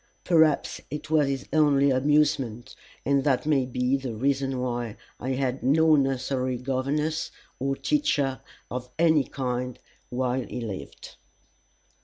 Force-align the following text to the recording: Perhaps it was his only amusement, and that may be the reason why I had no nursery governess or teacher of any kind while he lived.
Perhaps 0.23 0.81
it 0.89 1.11
was 1.11 1.27
his 1.27 1.47
only 1.53 1.91
amusement, 1.91 2.75
and 3.05 3.23
that 3.23 3.45
may 3.45 3.67
be 3.67 3.95
the 3.97 4.15
reason 4.15 4.57
why 4.57 4.97
I 5.19 5.33
had 5.33 5.61
no 5.61 5.95
nursery 5.95 6.57
governess 6.57 7.29
or 7.59 7.75
teacher 7.75 8.41
of 8.71 8.89
any 8.97 9.23
kind 9.25 9.77
while 10.09 10.41
he 10.41 10.59
lived. 10.59 11.17